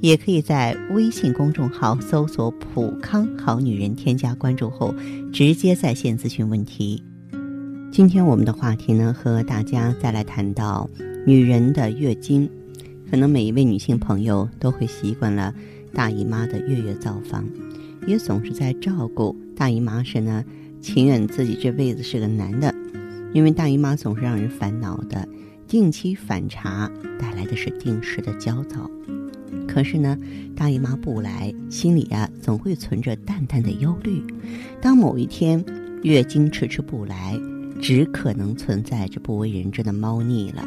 [0.00, 4.94] 也可以在微信公众号搜索“普康好女人”，添加关注后
[5.32, 7.02] 直接在线咨询问题。
[7.90, 10.88] 今天我们的话题呢，和大家再来谈到
[11.26, 12.48] 女人的月经。
[13.10, 15.54] 可能每一位女性朋友都会习惯了
[15.94, 17.48] 大姨妈的月月造访，
[18.06, 20.44] 也总是在照顾大姨妈时呢，
[20.80, 22.72] 情愿自己这辈子是个男的，
[23.32, 25.26] 因为大姨妈总是让人烦恼的，
[25.66, 28.88] 定期反查带来的是定时的焦躁。
[29.78, 30.18] 可是呢，
[30.56, 34.20] 大姨妈不来，心里啊总会存着淡淡的忧虑。
[34.82, 35.64] 当某一天
[36.02, 37.38] 月经迟迟不来，
[37.80, 40.64] 只可能存在着不为人知的猫腻了。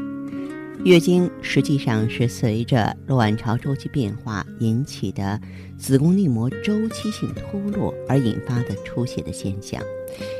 [0.86, 5.38] 月经实际上是随着卵巢周期变化引起的
[5.78, 9.84] 子宫内膜周期性脱落而引发的出血的现象，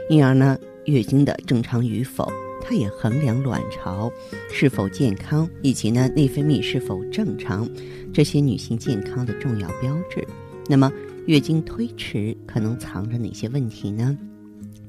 [0.10, 2.32] 因而呢，月经的正常与否。
[2.62, 4.12] 它也衡量卵巢
[4.52, 7.68] 是否健康，以及呢内分泌是否正常，
[8.14, 10.26] 这些女性健康的重要标志。
[10.70, 10.92] 那么
[11.26, 14.18] 月经推迟可能藏着哪些问题呢？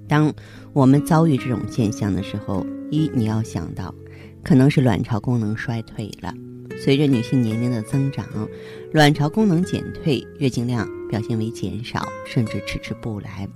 [0.06, 0.33] 当
[0.73, 3.95] 我们遭遇这种现象的时候，一你要想到，
[4.45, 6.34] 可能是卵巢功能衰退了。
[6.78, 8.27] 随着女性年龄的增长，
[8.93, 13.48] 卵巢功能减退，月经量表现为减少，甚至迟迟不来。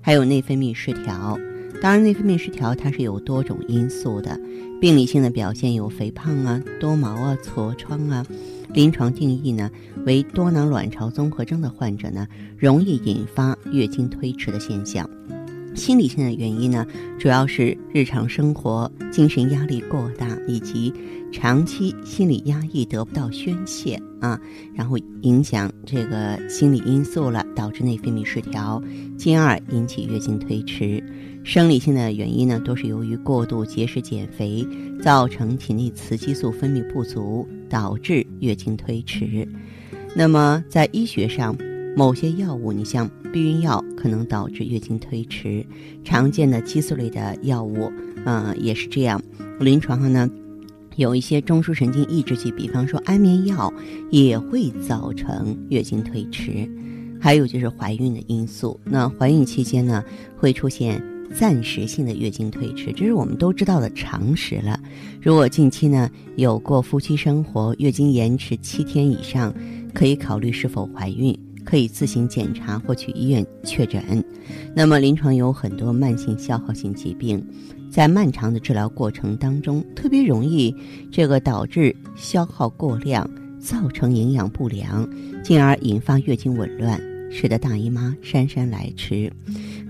[0.00, 1.38] 还有内分泌失调。
[1.80, 4.38] 当然，内分泌失调它是有多种因素的，
[4.80, 8.24] 病理性的表现有肥胖啊、多毛啊、痤疮啊。
[8.72, 9.68] 临床定义呢
[10.06, 15.08] 为多囊卵巢综合征的患者呢，容易引发月经推迟的现象。
[15.74, 16.86] 心理性的原因呢，
[17.18, 20.92] 主要是日常生活精神压力过大，以及
[21.32, 24.38] 长期心理压抑得不到宣泄啊，
[24.74, 28.82] 然后影响这个心理因素了，导致内分泌失调，
[29.16, 31.02] 进而引起月经推迟。
[31.42, 34.66] 生理性的原因呢，都是由于过度节食减肥，
[35.00, 39.48] 造成体内雌激素分泌不足，导致月经推迟。
[40.14, 41.56] 那么在医学上，
[42.00, 45.62] 某些药物，你像避孕药，可能导致月经推迟；
[46.02, 47.92] 常见的激素类的药物，
[48.24, 49.20] 嗯，也是这样。
[49.58, 50.26] 临床上呢，
[50.96, 53.70] 有一些中枢神经抑制剂，比方说安眠药，
[54.08, 56.66] 也会造成月经推迟。
[57.20, 60.02] 还有就是怀孕的因素，那怀孕期间呢，
[60.38, 61.04] 会出现。
[61.32, 64.80] 暂时性的月经推迟，这是我们都知道的常识了。
[65.22, 69.54] 如果近期呢有过夫妻生活，月经延迟七天以上，
[69.94, 74.24] 可以考虑是否怀孕，可以自行检查或去医院确诊。
[74.74, 77.44] 那么临床有很多慢性消耗性疾病，
[77.90, 80.74] 在漫长的治疗过程当中，特别容易
[81.10, 83.28] 这个导致消耗过量，
[83.58, 85.08] 造成营养不良，
[85.42, 87.00] 进而引发月经紊乱，
[87.30, 89.32] 使得大姨妈姗姗来迟。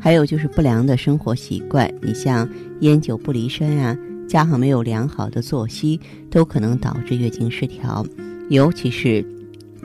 [0.01, 2.49] 还有就是不良的生活习惯，你像
[2.81, 6.01] 烟酒不离身啊，加上没有良好的作息，
[6.31, 8.05] 都可能导致月经失调。
[8.49, 9.25] 尤其是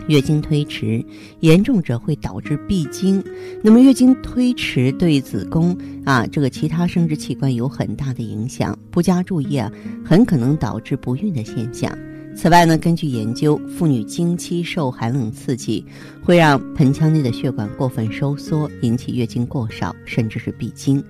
[0.07, 1.03] 月经推迟，
[1.39, 3.23] 严重者会导致闭经。
[3.63, 9.71] 那么月经推迟对子宫啊这个其他生殖器官有很大的影响，不加注意啊，
[10.03, 11.91] 很可能导致不孕的现象。
[12.37, 15.85] 此外呢，根据研究，妇女经期受寒冷刺激，
[16.21, 21.01] 会让盆腔内的血管过分收缩，引起月经过少，甚至是闭经。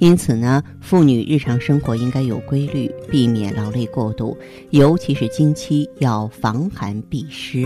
[0.00, 4.36] 因此呢，妇女日常生活应该有规律，避免劳累过度，
[4.70, 7.64] 尤其是经期要防寒避湿。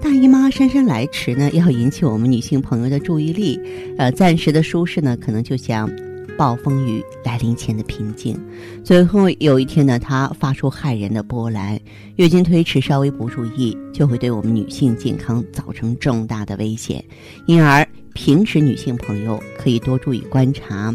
[0.00, 3.60] 大姨妈姗姗来迟呢，要引起我们女性朋友的注意力。
[3.98, 5.90] 呃，暂时的舒适呢，可能就像。
[6.36, 8.40] 暴风雨来临前的平静，
[8.84, 11.76] 最后有一天呢，它发出骇人的波澜。
[12.14, 17.04] 月经推迟稍微不注意，就会对我们女性健康造成重大的危险。
[17.46, 17.84] 因而，
[18.14, 20.94] 平时女性朋友可以多注意观察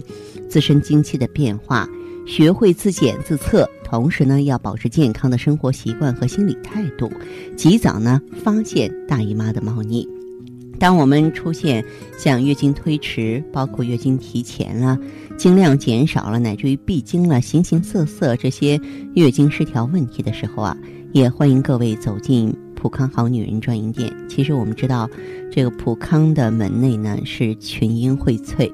[0.49, 1.85] 自身经期的变化，
[2.25, 7.11] 学会自检自测，同时呢，要保持健康的生活习惯和心理态度，
[7.55, 10.07] 及早呢发现大姨妈的猫腻。
[10.79, 11.85] 当我们出现
[12.17, 14.97] 像月经推迟，包括月经提前了、
[15.37, 18.81] 经量减少了，乃至于闭经了、形形色色这些
[19.13, 20.75] 月经失调问题的时候啊，
[21.11, 24.11] 也欢迎各位走进普康好女人专营店。
[24.27, 25.07] 其实我们知道，
[25.51, 28.71] 这个普康的门内呢是群英荟萃，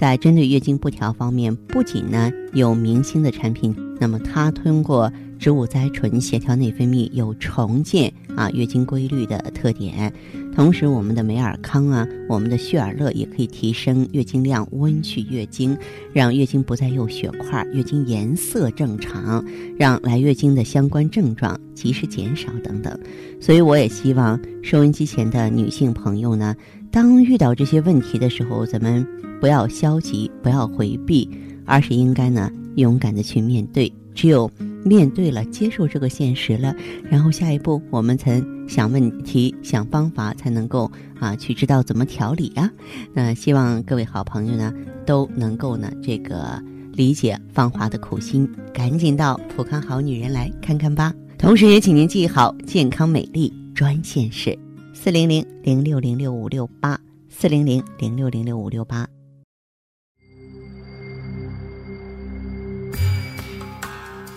[0.00, 10.10] 在针对月经不调方面，不仅呢有明星的产品，那么它通过植物甾醇协调内分泌，有重建啊月经规律的特点。
[10.56, 15.76] 同时，我们的美尔康啊，我们的旭尔乐也可以提升月经量，温煦月经，
[16.14, 19.44] 让月经不再有血块，月经颜色正常，
[19.78, 22.98] 让来月经的相关症状及时减少等等。
[23.38, 26.56] 所以，我也希望收音机前的女性朋友呢，
[26.92, 29.06] 当遇到这些问题的时候，咱们
[29.40, 31.28] 不要消极，不要回避，
[31.64, 33.92] 而是应该呢，勇敢的去面对。
[34.12, 34.50] 只有
[34.84, 36.74] 面对了，接受这个现实了，
[37.08, 42.68] 然后下一步我们才想问题、想方法，才能够啊去知道怎么调理呀。
[43.14, 44.74] 那希望各位好朋友呢
[45.06, 46.60] 都能够呢这个
[46.92, 51.14] 理解芳华的苦心，赶紧到普康好女人来看看吧。
[51.38, 54.58] 同时也请您记好健康美丽专线是
[55.02, 57.00] 四零零零六零六五六八
[57.30, 59.08] 四零零零六零六五六八。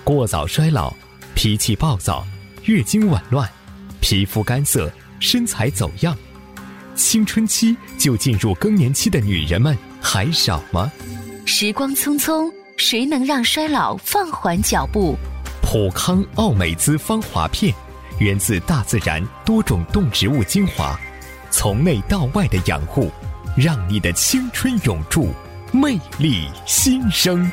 [0.06, 0.94] 过早衰老、
[1.36, 2.26] 脾气暴躁、
[2.64, 3.46] 月经紊乱、
[4.00, 4.90] 皮肤干涩、
[5.20, 6.18] 身材走样，
[6.96, 10.90] 青春期就进入更年期的女人们还少吗？
[11.44, 15.18] 时光匆匆，谁能让衰老放缓脚步？
[15.62, 17.76] 普康奥美姿芳华片，
[18.20, 21.00] 源自大自然多种动植物精华，
[21.50, 23.12] 从内到外的养护，
[23.58, 25.34] 让你的青春永驻，
[25.72, 27.52] 魅力新生。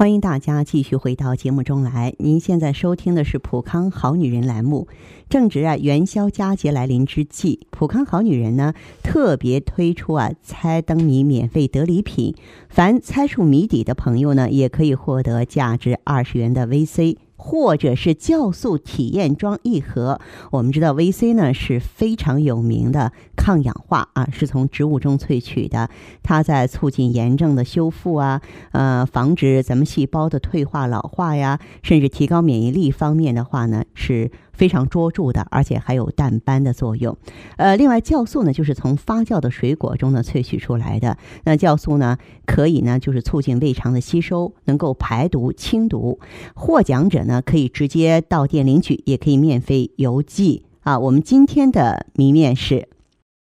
[0.00, 2.14] 欢迎大家继续回到节目中来。
[2.16, 4.88] 您现在收听的是《普康好女人》栏目。
[5.28, 12.34] 正值啊元宵佳节来临之际，普康好女人呢特别推出啊猜灯谜免费得礼品，
[12.70, 17.18] 凡猜出谜底的朋友呢，也可以获得价值二十元的 VC。
[17.42, 20.20] 或者是酵素体验装一盒。
[20.50, 25.88] 我们知道 VC 呢是非常有名的抗氧化啊，是从植物中萃取的，
[26.22, 28.42] 它在促进炎症的修复啊，
[28.72, 34.30] 呃，防止咱们细胞的退化老化呀，甚至提高免疫力方面的话呢是。
[34.60, 37.16] 非常卓著的，而且还有淡斑的作用。
[37.56, 41.16] 呃，另外酵素呢，就是从发酵的水果中呢萃取出来的。
[41.44, 46.20] 那酵素呢，可以呢就是促进胃肠的吸收，能够排毒清毒。
[46.54, 50.98] 获奖者呢可以直接到店领取，也可以免费邮寄啊。
[50.98, 52.86] 我们今天的谜面是：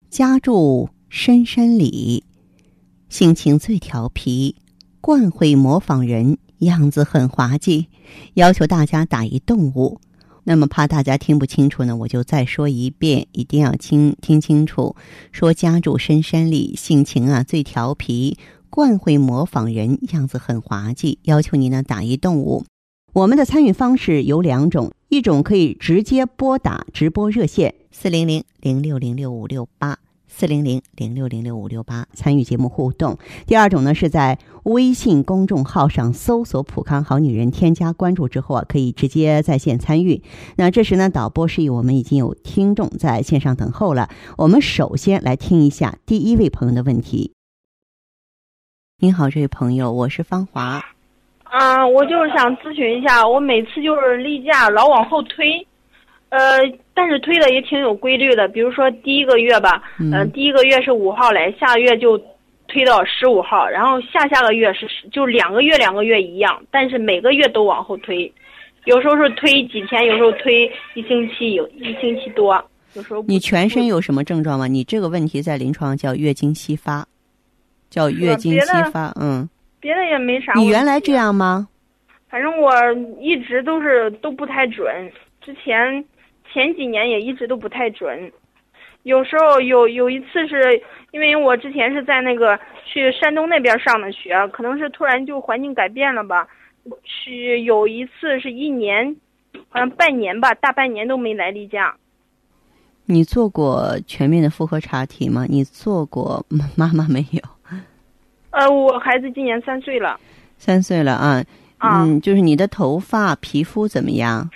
[0.10, 2.24] 家住深山里，
[3.10, 4.56] 性情最调皮，
[5.02, 7.88] 惯会模仿人，样子很滑稽，
[8.36, 10.00] 要求大家打一动物。
[10.50, 14.96] 那么怕大家听不清楚呢，我就再说一遍，一定要听听清楚。
[15.32, 18.36] 说家住深山里，性情啊最调皮，
[18.68, 22.66] 惯会模仿人，样子很滑稽，要求你呢打一动物。
[23.14, 30.00] 我们的参与方式有两种，一种可以直接拨打直播热线四零零零六零六五六八。
[30.30, 33.18] 四零零零六零六五六八参与节目互动。
[33.46, 40.22] 第二种呢，是在微信公众号上搜索“普康好女人”，添加关注之后啊，可以直接在线参与。
[40.56, 44.10] 那这时呢，导播示意我们已经有听众在线上等候了。
[44.38, 47.34] 我们首先来听一下第一位朋友的问题。
[49.00, 50.84] 您好，这位朋友，我是芳华。
[51.52, 55.66] 嗯，我就是想咨询一下，我每次就是例假老往后推。
[56.30, 56.60] 呃，
[56.94, 62.16] 但是推的也挺有规律的，比如说第一个月吧，嗯，第一个月是五号来，下个月就
[62.68, 68.32] 推到十五号，然后下下个月是就两个月两个月一样，但是每个月都往后推，
[68.86, 73.24] 有时候是推几天，有时候推一星期，有一星期多，有时候。
[73.28, 74.68] 你全身有什么症状吗？
[74.68, 77.08] 你这个问题在临床叫月经稀发，
[77.90, 79.50] 叫月经稀发，嗯。
[79.80, 80.54] 别的也没啥。
[80.54, 81.68] 你原来这样吗？
[82.30, 82.72] 反正我
[83.20, 84.86] 一直都是都不太准，
[85.42, 86.06] 之前。
[86.52, 88.32] 前几年也一直都不太准，
[89.04, 96.48] 有时候有有一次是因为我之前是在那个去山东那边上的学，可能是突然就环境改变了吧，
[97.04, 99.16] 是有一次是一年，
[99.70, 101.96] 好像半年吧，大半年都没来例假。
[103.06, 105.46] 你做过全面的妇科查体吗？
[105.50, 107.42] 你做过妈妈没有？
[108.52, 110.20] 呃，我孩子今年三岁了。
[110.58, 111.44] 三岁了啊，
[111.80, 114.50] 嗯，就是你的头发、皮肤怎么样？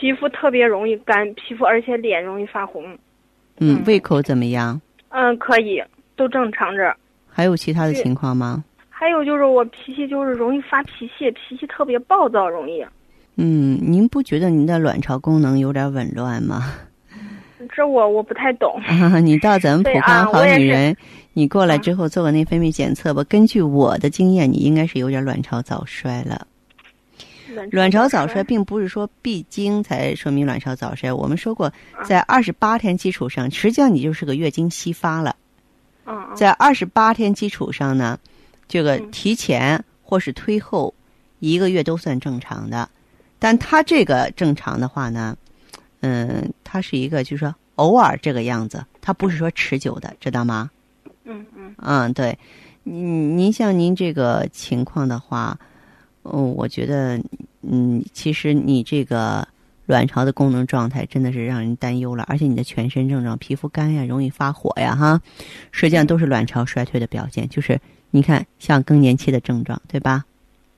[0.00, 2.84] 皮肤特别容易干，皮肤而且脸容易发红。
[3.58, 4.80] 嗯，胃口怎么样？
[5.10, 5.82] 嗯，可以，
[6.16, 6.94] 都正常着。
[7.28, 8.64] 还有其他的情况吗？
[8.90, 12.84] 还有就是我脾气就是容易发脾气，脾气特别暴躁，容易。
[13.36, 16.72] 嗯，您不觉得您的卵巢功能有点紊乱吗？
[17.74, 18.80] 这我我不太懂。
[19.22, 20.96] 你到咱们普康好女人，
[21.32, 23.24] 你过来之后做个内分泌检测吧。
[23.24, 26.46] 根据我的经验，你应该是有点卵巢早衰了。
[27.70, 31.12] 卵巢早衰并不是说闭经才说明卵巢早衰。
[31.12, 31.72] 我们说过，
[32.04, 35.36] 在二十八天基础上，实际上你就是个月经稀发了。
[36.34, 38.18] 在二十八天基础上呢，
[38.68, 40.94] 这个提前或是推后
[41.38, 42.88] 一个月都算正常的。
[43.38, 45.36] 但他这个正常的话呢，
[46.00, 50.70] 嗯，它是一个就是说偶尔这个样子，它不是说持久的，知道吗？
[51.24, 52.38] 嗯嗯嗯，对，
[52.82, 55.58] 您您像您这个情况的话，
[56.24, 57.20] 嗯，我觉得，
[57.62, 59.46] 嗯，其实你这个
[59.86, 65.20] 卵巢的功能状态真的是让人担忧了，而且你的全身症状，皮肤干呀，容易发火呀，哈，
[65.70, 67.78] 实际上都是卵巢衰退的表现，就是
[68.10, 70.24] 你看像更年期的症状，对吧？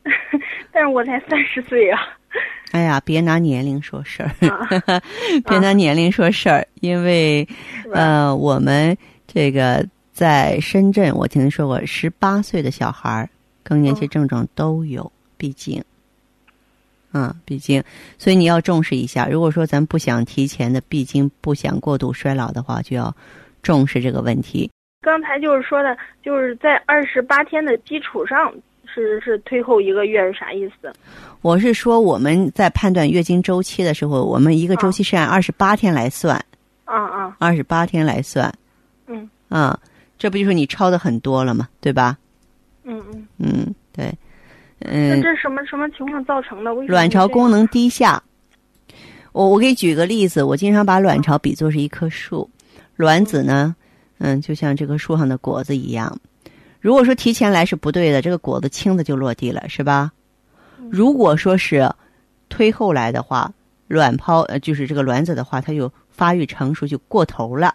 [0.73, 2.01] 但是我才三十岁啊。
[2.73, 4.31] 哎呀，别拿年龄说事儿，
[5.49, 7.47] 别拿年龄说事儿，因为
[7.93, 9.87] 呃，我们这个。
[10.17, 13.29] 在深圳，我听说过十八岁的小孩儿
[13.63, 15.83] 更年期症状都有，毕竟，
[17.13, 17.83] 嗯，毕竟，
[18.19, 19.27] 所以你要重视一下。
[19.27, 23.15] 如果说咱不想提前的，毕竟不想过度衰老的话，就要
[23.63, 24.71] 重视这个问题。
[25.01, 28.53] 刚才就是说的，就是在二十八天的基础上，
[28.87, 30.93] 是是推后一个月是啥意思？
[31.43, 36.37] 我是说我们在判断月经周期的时候，我们一个周期是按二十八天来算。
[36.85, 38.53] 啊啊，二十八天来算。
[39.07, 39.29] 嗯。
[39.49, 39.79] 啊。
[40.19, 41.69] 这不就是你超的很多了吗？
[41.79, 42.17] 对吧？
[42.85, 44.11] 嗯嗯嗯，对，
[44.87, 45.11] 嗯。
[45.11, 46.73] 那这什么什么情况造成的？
[46.87, 48.23] 卵巢功能低下。
[49.33, 52.49] 我我给你举个例子，我经常把卵巢比作是一棵树，
[52.97, 53.77] 卵子呢，
[54.19, 56.19] 嗯，就像这棵树上的果子一样。
[56.81, 60.11] 如果说提前来是不对的，这个果子轻的就落地了，是吧？
[60.91, 61.93] 如果说是
[62.49, 63.53] 推后来的话，
[63.89, 67.75] 卵泡呃，就是这个卵子的话，它就发育成熟就过头了。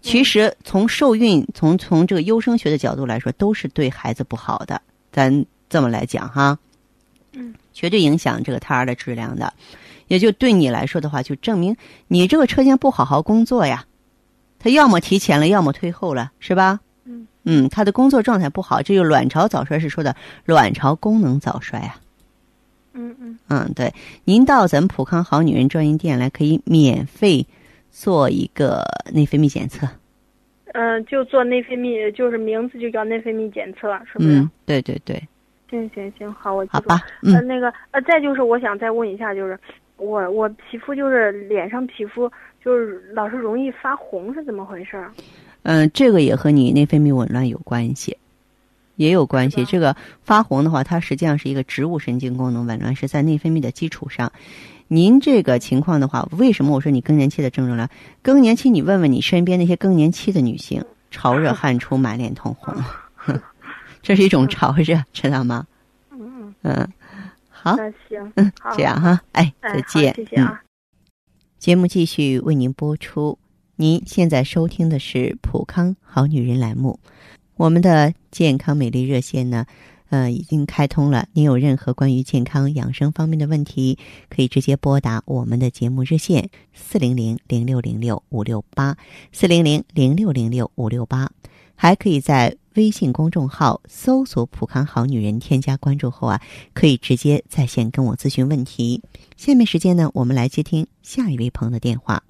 [0.00, 4.80] 其实从受孕，从从这个优生学的角度来说，都是对孩子不好的。
[5.12, 6.58] 咱这么来讲哈，
[7.32, 9.50] 嗯，绝对影响这个胎儿的质量的。
[10.08, 11.74] 也就对你来说的话，就证明
[12.08, 13.86] 你这个车间不好好工作呀。
[14.58, 16.80] 他要么提前了，要么推后了，是吧？
[17.06, 21.96] 嗯嗯，他的工作状态不好，这就卵巢早衰是说的卵巢功能早衰啊。
[22.92, 27.46] 嗯嗯嗯，对，您到咱们普康好女人专营店来，可以免费。
[27.92, 29.84] 做一个内分泌检测，
[30.74, 34.38] 嗯，就做内分泌，就是名字就叫内分泌检测，是不是？
[34.38, 35.20] 嗯，对对对。
[35.70, 37.00] 行行行，好，我好吧。
[37.22, 39.58] 嗯，那个呃，再就是我想再问一下，就是
[39.96, 42.30] 我我皮肤就是脸上皮肤
[42.62, 45.02] 就是老是容易发红，是怎么回事？
[45.62, 48.16] 嗯，这个也和你内分泌紊乱有关系，
[48.96, 49.64] 也有关系。
[49.64, 54.32] 这个发红的话，它实际上是一个植物神经功能紊乱，是在内分泌的基础上。
[54.88, 57.88] 您这个情况的话，为什么我说你更年期的症状呢？
[58.22, 62.74] 更年期，你问问你身边那些更年期的女性，潮热 汗出，满脸通红，
[64.02, 65.66] 这是一种潮热，知道吗？
[66.10, 66.88] 嗯嗯，
[67.48, 70.62] 好，那行，嗯，这样哈，哎，再见，谢谢啊。
[71.58, 73.38] 节目继续为您播出，
[73.76, 76.98] 您现在收听的是《普康好女人》栏目，
[77.56, 79.66] 我们的健康美丽热线呢。
[80.10, 81.28] 呃，已经开通了。
[81.34, 83.96] 您有任何关于健康养生方面的问题，
[84.28, 88.96] 可以直接拨打我们的节目热线四零零零六零六五六八
[89.30, 91.30] 四零零零六零六五六八，
[91.82, 96.38] 还可以在微信公众号搜索“普康好女人”，添加关注后啊，
[96.74, 99.00] 可以直接在线跟我咨询问题。
[99.38, 102.22] 下面时间呢，我们来接听下一位朋友的电话。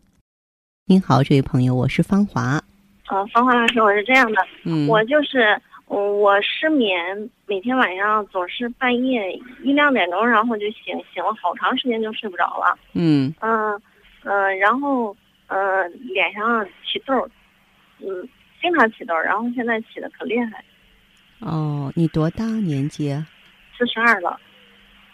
[0.86, 2.62] 您好，这位朋友，我是芳华。
[3.08, 5.60] 呃，芳华老师，我是这样的，嗯，我就是。
[5.92, 12.78] 嗯，我失眠，每天晚上总是半夜一两点钟，然后就醒，醒了好长时间就睡不着了。
[12.92, 13.74] 嗯嗯
[14.22, 15.16] 嗯，然后
[15.48, 17.28] 呃脸上起痘，
[17.98, 18.28] 嗯，
[18.60, 20.64] 经常起痘，然后现在起的可厉害。
[21.40, 23.10] 哦，你多大年纪？
[23.78, 24.38] 四十二了。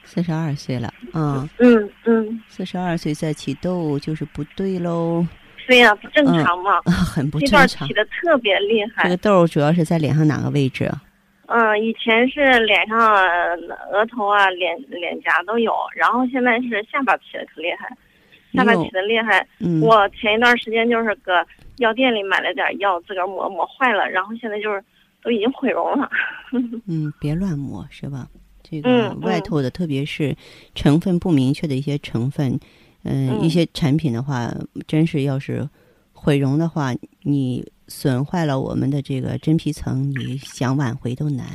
[0.04, 2.42] 四十二岁了，嗯嗯嗯。
[2.48, 5.26] 四十二岁再起痘就是不对喽。
[5.66, 7.88] 对呀，不正常嘛，很不正常。
[7.88, 9.02] 起的特别厉害。
[9.02, 10.88] 这个痘主要是在脸上哪个位置？
[11.48, 12.98] 嗯，以前是脸上、
[13.92, 17.88] 额头啊、脸脸颊都有，然后现在是下巴起的可厉害，
[18.52, 19.46] 下巴起的厉害。
[19.58, 19.80] 嗯。
[19.80, 21.44] 我前一段时间就是搁
[21.76, 24.82] 药店里买了点药，自个儿抹抹坏了，然后现在就是
[25.22, 26.10] 都已经毁容了。
[26.86, 28.28] 嗯，别乱抹是吧？
[28.62, 30.36] 这个外头的，特别是
[30.74, 32.58] 成分不明确的一些成分。
[33.04, 34.52] 嗯，一些产品的话，
[34.88, 35.68] 真是要是
[36.12, 36.92] 毁容的话，
[37.22, 41.46] 你损坏了我们的这个真皮层，你想挽回都难。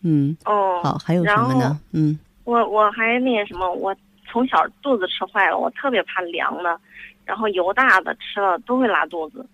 [0.00, 1.78] 嗯，哦，好，还有什么呢？
[1.92, 3.94] 嗯，我我还那什么，我
[4.30, 6.80] 从小肚子吃坏了，我特别怕凉的，
[7.24, 9.46] 然后油大的吃了都会拉肚子。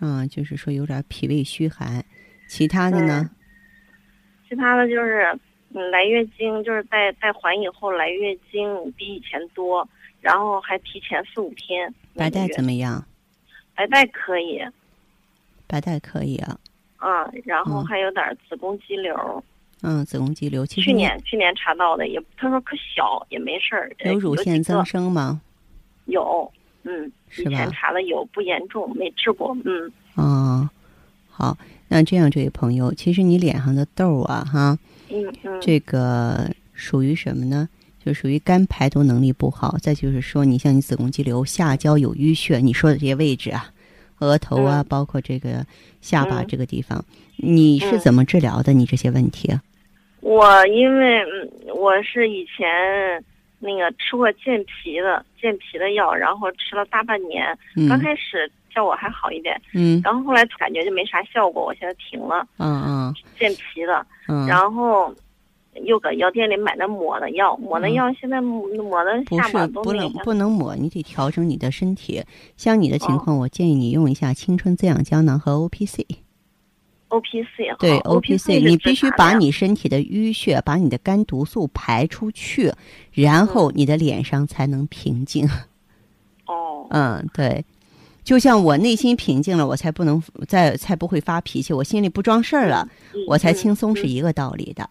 [0.00, 2.04] 嗯，就是说有点脾胃虚寒，
[2.48, 3.30] 其他的呢？
[4.48, 5.38] 其他的就是，
[5.74, 9.88] 嗯，来月经就是带带环以后来月经比以前多。
[10.20, 13.06] 然后还提前四五天，白带怎么样？
[13.76, 14.60] 白带可以，
[15.68, 16.58] 白带可以啊。
[17.00, 19.44] 嗯，然后还有点子宫肌瘤。
[19.82, 23.92] 嗯，子宫肌瘤，其实去年去年查到的，也他说可小，也没事儿。
[24.00, 25.40] 有乳腺增生吗？
[26.06, 26.52] 有，
[26.84, 27.50] 嗯，是吧？
[27.50, 29.90] 以前查了有，不严重，没治过，嗯。
[30.14, 30.68] 哦，
[31.30, 31.56] 好，
[31.88, 34.78] 那这样，这位朋友，其实你脸上的痘啊，哈，
[35.10, 37.68] 嗯嗯，这个属于什么呢？
[38.04, 39.76] 就属于肝排毒能力不好。
[39.82, 43.70] 再就是说，你像你子宫肌瘤，下焦有淤血，你说的这些位置啊，
[44.20, 45.66] 额头啊，包括这个
[46.00, 47.04] 下巴这个地方，
[47.36, 48.72] 你是怎么治疗的？
[48.72, 49.52] 你这些问题？
[49.52, 49.62] 啊
[50.20, 51.20] 我因为
[51.76, 53.22] 我是以前
[53.58, 57.56] 那个吃过健脾的健脾的药，然后吃了大半年，
[57.88, 65.12] 刚开始效果还好一点，嗯，然后后来感觉就没啥效果，我现在停了，嗯嗯，健脾的，嗯，然后
[65.82, 72.22] 又搁药店里买的抹的药，抹的药现在抹的下巴都不能不能抹，你得调整你的身体。
[72.56, 76.06] 像你的情况，我建议你用一下青春滋养胶囊和 O P C。
[77.08, 82.72] O P C 对 O P C，你必须把你身体的淤血、把你的肝毒素排出去，
[83.12, 85.48] 然后你的脸上才能平静。
[86.46, 87.64] 哦，嗯，对，
[88.22, 92.88] 就像我内心平静了，我才不能再才不会发脾气，我心里不装事儿了，
[93.26, 94.88] 我才轻松，是一个道理的。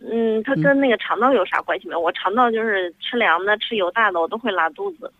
[0.00, 2.00] 嗯，它跟那个肠道有啥关系没有？
[2.00, 5.10] 我肠道就是吃凉的、吃油大的，我都会拉肚子。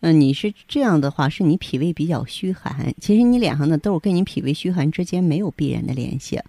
[0.00, 2.94] 嗯，你是这样的话，是你脾胃比较虚寒。
[3.00, 6.40] 其实你脸上的痘跟你脾胃虚寒之间没有必然的联系。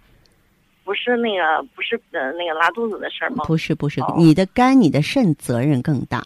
[0.84, 3.44] 不是那个，不是呃那个拉肚子的事儿吗？
[3.46, 6.24] 不是，不是，你的肝、你的肾责任更大。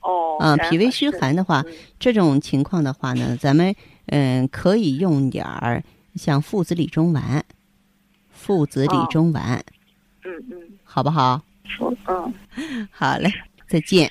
[0.00, 0.36] 哦。
[0.40, 1.64] 嗯，脾胃虚寒的话，
[1.98, 3.74] 这种情况的话呢，咱们
[4.06, 5.82] 嗯可以用点儿
[6.14, 7.44] 像附子理中丸，
[8.30, 9.64] 附子理中丸。
[10.24, 10.56] 嗯嗯。
[10.82, 11.40] 好不好？
[12.08, 12.34] 嗯。
[12.90, 13.30] 好嘞，
[13.68, 14.10] 再见。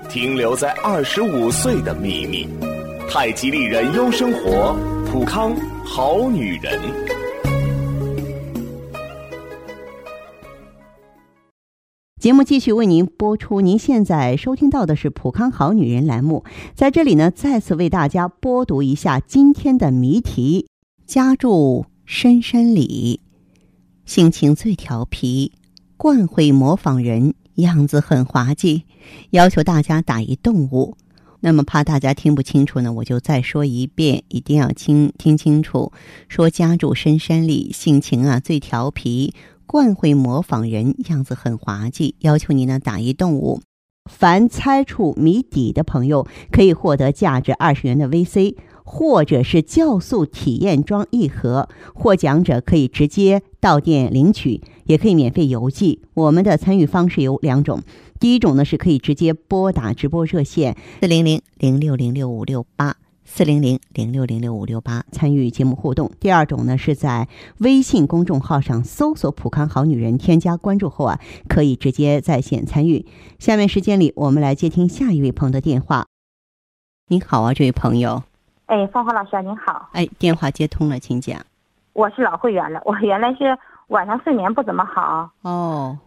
[0.11, 2.45] 停留在二十五岁的秘密，
[3.09, 4.75] 太极丽人优生活，
[5.09, 6.77] 普康好女人。
[12.19, 16.43] 节目继续为您播出，您现在收听到的是普康好女人栏目，
[16.75, 20.67] 在这里呢，再次为大家播读一下今天的谜题：
[21.07, 23.21] 家住深山里，
[24.05, 25.53] 性情最调皮，
[25.95, 27.33] 惯会模仿人。
[27.61, 28.83] 样子很滑稽，
[29.31, 30.97] 要求大家打一动物。
[31.39, 35.91] 那么怕大家听不清楚呢，我就再说一遍，一定要听听清楚。
[36.29, 39.33] 说家住深山里，性情啊最调皮，
[39.65, 43.61] 惯会模仿人，样子很滑稽，要求你呢打一动物。
[44.11, 48.55] 凡猜出谜底的朋友，可以获得价值二十元的 VC。
[48.93, 56.01] 或者是酵素体验装一盒，获奖者可以直接到店领取，也可以免费邮寄。
[56.13, 57.81] 我们的参与方式有两种，
[58.19, 73.05] 第一种呢是可以直接拨打直播热线四零零零六零六五六八四零零零六零六五六八参与节目互动；第二种呢是在微信公众号上搜索“普康好女人”，添加关注后啊，可以直接在线参与。
[73.39, 76.07] 下面时间里，我们来接听下一位朋友的电话。
[77.07, 78.23] 您好啊，这位朋友。
[78.71, 79.89] 哎，芳华老师您好。
[79.91, 81.37] 哎，电话接通了，请讲。
[81.91, 83.57] 我是老会员了，我原来是
[83.87, 85.29] 晚上睡眠不怎么好。
[85.41, 85.99] 哦。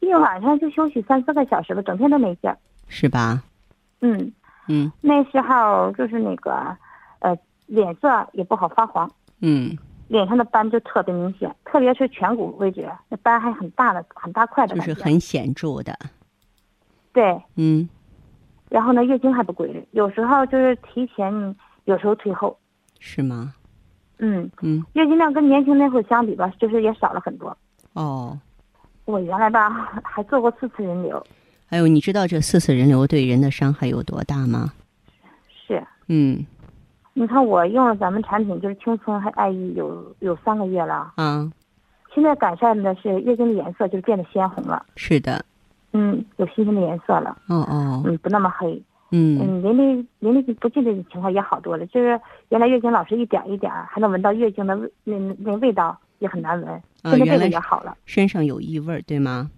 [0.00, 2.58] 一晚上就休息三四个小时了，整天都没劲儿。
[2.88, 3.42] 是吧？
[4.02, 4.30] 嗯。
[4.68, 4.92] 嗯。
[5.00, 6.76] 那时候就是那个，
[7.20, 7.34] 呃，
[7.68, 9.10] 脸色也不好，发黄。
[9.40, 9.74] 嗯。
[10.08, 14.76] 脸上的斑就特别明显，特别是颧骨位置，那斑还很大的，很大块的。
[14.76, 15.98] 就是很显著的。
[17.14, 17.42] 对。
[17.56, 17.88] 嗯。
[18.68, 21.56] 然后呢，月经还不规律，有时候就是提前。
[21.84, 22.56] 有时候退后，
[22.98, 23.54] 是吗？
[24.18, 27.56] 嗯嗯，月经量跟年轻那会儿相比吧，就是也少了很多。
[27.94, 28.38] 哦，
[29.04, 29.70] 我原来吧
[30.04, 31.22] 还做过四次人流。
[31.70, 34.72] 哎呦，你知道这四次人流对人的伤害有多大吗？
[35.66, 35.84] 是。
[36.06, 36.46] 嗯。
[37.12, 41.12] 你看我用了咱们产品，就是青春还爱意有有三个月了。
[41.16, 41.50] 啊。
[42.14, 44.86] 现在改善的是月经的颜色，就是变得鲜红了。
[44.96, 45.44] 是的。
[45.92, 47.36] 嗯，有新鲜的颜色了。
[47.48, 48.02] 哦哦。
[48.04, 48.80] 嗯，不那么黑。
[49.10, 57.96] 嗯嗯，淋漓淋漓不尽的情况也好多了，就是原来月经老是一点一点，还能闻到月经的那那味道也很难闻，现在这个也好了。
[58.06, 59.50] 身上有异味对吗？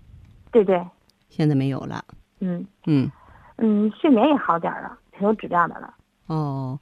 [0.52, 0.82] 对对。
[1.28, 2.04] 现在没有了。
[2.40, 3.10] 嗯嗯
[3.56, 5.94] 嗯，睡眠也好点了，挺有质量的了。
[6.26, 6.78] 哦，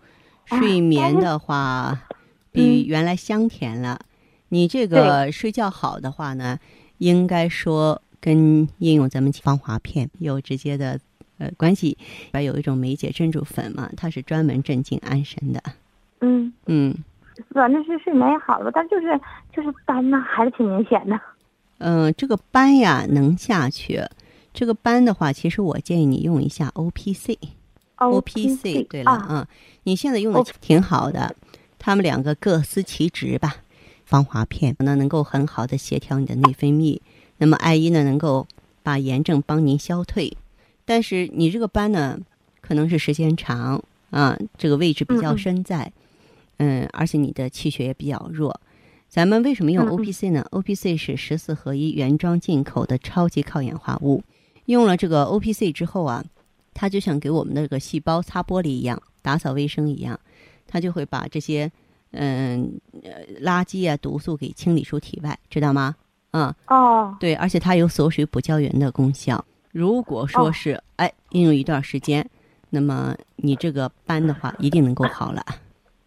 [0.46, 1.96] 睡眠的话
[2.50, 4.00] 比原来香甜了。
[4.48, 6.58] 你这个睡觉好的话呢，
[6.98, 10.98] 应该说跟应用咱们芳华片有直接的
[11.38, 11.88] 呃关系。
[11.88, 11.96] 里
[12.32, 15.62] 边有一种梅解珍珠粉嘛，它是专门镇静安神的。
[16.20, 16.94] 嗯嗯，
[17.50, 19.20] 反正是睡眠也好了，但就是
[19.54, 21.20] 就是斑呢还是挺明显的。
[21.78, 24.02] 嗯，这个斑呀能下去。
[24.52, 27.38] 这个斑的话，其实我建议你用一下 O P C。
[27.96, 29.48] O P C，对了啊，
[29.82, 31.34] 你现在用的挺好的，
[31.78, 33.56] 他们两个各司其职吧。
[34.04, 37.00] 防滑片那能够很好的协调你的内分泌，
[37.38, 38.46] 那么艾依呢能够
[38.82, 40.36] 把炎症帮您消退。
[40.84, 42.18] 但是你这个斑呢，
[42.60, 45.92] 可能是时间长啊，这个位置比较深在，
[46.58, 48.60] 嗯，而且你的气血也比较弱。
[49.08, 54.22] 咱们为什么用 O P C 呢？O P C 是十四合一原装进口的超级抗氧化物，
[54.66, 56.24] 用了这个 O P C 之后啊。
[56.76, 60.18] 它就像给我们那个细胞擦玻璃一样，打扫卫生一样，
[60.66, 61.70] 它就会把这些
[62.10, 62.80] 嗯
[63.42, 65.94] 垃圾啊、毒素给清理出体外，知道吗？
[66.32, 69.44] 嗯哦，对，而且它有锁水补胶原的功效。
[69.74, 72.24] 如果说是哎应用一段时间，
[72.70, 75.44] 那么你这个斑的话一定能够好了。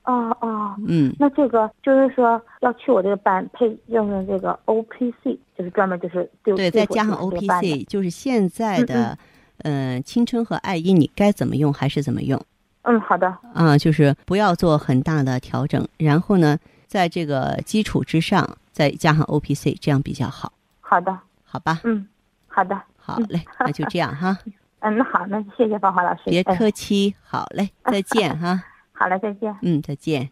[0.06, 9.17] 哦哦，嗯，那这个就是说要去我这个班配用的这个 O P C，就是专门就是对，再加上 O P C，就是现在的。
[9.63, 12.39] 嗯，青春和爱因，你该怎么用还是怎么用？
[12.84, 13.27] 嗯，好的。
[13.56, 20.53] 啊，就是不要做很大的调整，然后呢，在这个基础之上再加上 O P C，这样比较好。
[20.80, 21.82] 好的，好吧。
[21.86, 22.08] 嗯，
[22.45, 22.80] 好的。
[23.07, 24.37] 好嘞，那就这样哈。
[24.79, 26.23] 嗯，那好，那谢谢芳华老师。
[26.25, 28.61] 别客气， 好嘞，再见哈。
[28.91, 29.55] 好嘞，再见。
[29.61, 30.29] 嗯，再见。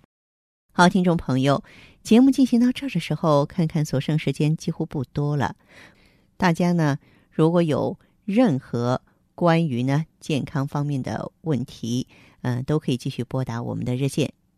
[0.73, 1.63] 好，听众朋友，
[2.03, 5.55] 节目进行到这儿的时候，看看所剩时间几乎不多了。
[6.35, 6.97] 大家呢，
[7.31, 9.01] 如果有任何
[9.35, 12.07] 关于呢健康方面的问题，
[12.41, 14.33] 嗯，都可以继续拨打我们的热线